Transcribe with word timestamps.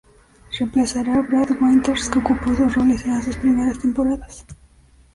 Reemplazará 0.57 1.13
a 1.19 1.21
Brad 1.21 1.51
Winters 1.61 2.09
que 2.09 2.17
ocupó 2.17 2.49
esos 2.53 2.73
roles 2.73 3.05
en 3.05 3.11
las 3.13 3.27
dos 3.27 3.37
primeras 3.37 3.77
temporadas. 3.77 4.47